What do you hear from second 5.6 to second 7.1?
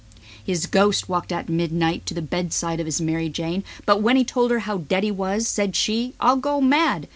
she: "I'll go mad."